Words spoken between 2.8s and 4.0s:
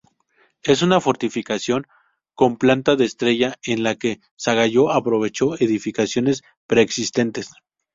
de estrella en la